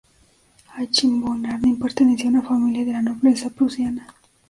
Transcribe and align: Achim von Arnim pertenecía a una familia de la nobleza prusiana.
Achim 0.77 1.21
von 1.21 1.45
Arnim 1.45 1.77
pertenecía 1.77 2.25
a 2.25 2.29
una 2.31 2.41
familia 2.41 2.83
de 2.85 2.91
la 2.93 3.03
nobleza 3.03 3.51
prusiana. 3.51 4.07